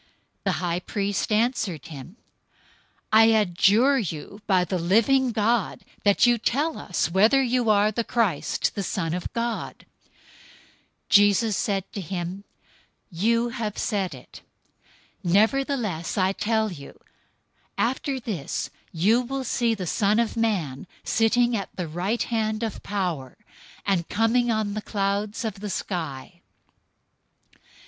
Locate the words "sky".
25.69-26.41